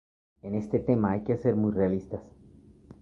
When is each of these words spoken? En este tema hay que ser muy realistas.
En 0.41 0.55
este 0.55 0.79
tema 0.79 1.11
hay 1.11 1.23
que 1.23 1.37
ser 1.37 1.55
muy 1.55 1.71
realistas. 1.73 2.23